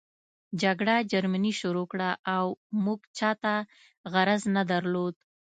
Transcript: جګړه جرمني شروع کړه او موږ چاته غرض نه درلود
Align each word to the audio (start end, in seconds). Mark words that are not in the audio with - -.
جګړه 0.61 0.95
جرمني 1.11 1.53
شروع 1.59 1.85
کړه 1.91 2.09
او 2.35 2.45
موږ 2.83 2.99
چاته 3.17 3.53
غرض 4.13 4.43
نه 4.55 4.63
درلود 4.71 5.15